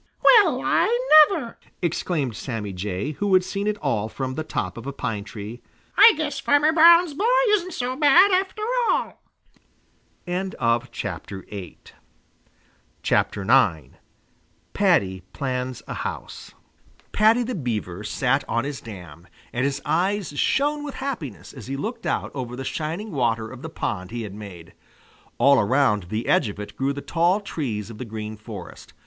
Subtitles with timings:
[0.23, 0.87] "Well, I
[1.29, 5.23] never!" exclaimed Sammy Jay, who had seen it all from the top of a pine
[5.23, 5.61] tree.
[5.95, 6.15] "Well, I never!
[6.15, 9.21] I guess Farmer Brown's boy isn't so bad, after all."
[10.25, 10.55] IX
[14.73, 16.51] PADDY PLANS A HOUSE
[17.11, 21.77] Paddy the Beaver sat on his dam, and his eyes shone with happiness as he
[21.77, 24.73] looked out over the shining water of the pond he had made.
[25.37, 28.93] All around the edge of it grew the tall trees of the Green Forest.